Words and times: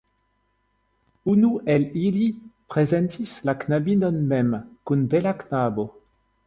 Unu 1.33 1.51
el 1.75 1.85
ili 2.07 2.31
prezentis 2.75 3.37
la 3.51 3.57
knabinon 3.65 4.21
mem 4.35 4.61
kun 4.91 5.07
bela 5.15 5.41
knabo. 5.45 5.89